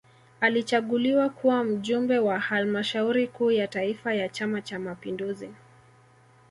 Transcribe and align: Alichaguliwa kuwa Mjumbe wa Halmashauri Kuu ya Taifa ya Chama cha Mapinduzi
Alichaguliwa 0.41 1.29
kuwa 1.29 1.63
Mjumbe 1.63 2.19
wa 2.19 2.39
Halmashauri 2.39 3.27
Kuu 3.27 3.51
ya 3.51 3.67
Taifa 3.67 4.13
ya 4.13 4.29
Chama 4.29 4.61
cha 4.61 4.79
Mapinduzi 4.79 5.49